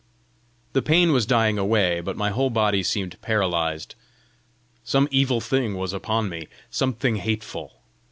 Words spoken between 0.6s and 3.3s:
The pain was dying away, but my whole body seemed